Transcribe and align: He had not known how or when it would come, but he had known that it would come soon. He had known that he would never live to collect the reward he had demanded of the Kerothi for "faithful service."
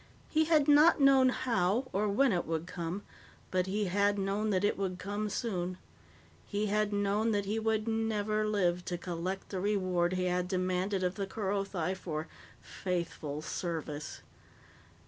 He 0.31 0.45
had 0.45 0.67
not 0.67 0.99
known 0.99 1.29
how 1.29 1.87
or 1.93 2.09
when 2.09 2.33
it 2.33 2.47
would 2.47 2.65
come, 2.65 3.03
but 3.51 3.67
he 3.67 3.85
had 3.85 4.17
known 4.17 4.49
that 4.49 4.63
it 4.63 4.75
would 4.75 4.97
come 4.97 5.29
soon. 5.29 5.77
He 6.47 6.65
had 6.65 6.91
known 6.91 7.29
that 7.33 7.45
he 7.45 7.59
would 7.59 7.87
never 7.87 8.47
live 8.47 8.83
to 8.85 8.97
collect 8.97 9.49
the 9.49 9.59
reward 9.59 10.13
he 10.13 10.25
had 10.25 10.47
demanded 10.47 11.03
of 11.03 11.13
the 11.13 11.27
Kerothi 11.27 11.93
for 11.93 12.27
"faithful 12.63 13.43
service." 13.43 14.21